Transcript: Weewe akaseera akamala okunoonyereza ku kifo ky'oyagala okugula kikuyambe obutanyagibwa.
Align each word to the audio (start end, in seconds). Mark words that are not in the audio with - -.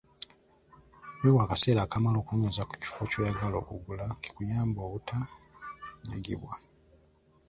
Weewe 1.19 1.39
akaseera 1.45 1.79
akamala 1.83 2.17
okunoonyereza 2.19 2.67
ku 2.69 2.73
kifo 2.81 3.01
ky'oyagala 3.11 3.55
okugula 3.61 4.05
kikuyambe 4.21 4.79
obutanyagibwa. 4.87 6.53